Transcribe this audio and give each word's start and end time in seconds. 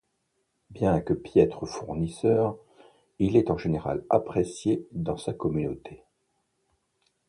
Bien 0.71 0.99
que 0.99 1.13
piètre 1.13 1.67
fournisseur, 1.67 2.57
il 3.19 3.35
est 3.37 3.51
en 3.51 3.57
général 3.59 4.03
apprécié 4.09 4.87
dans 4.93 5.15
sa 5.15 5.31
communauté. 5.31 6.01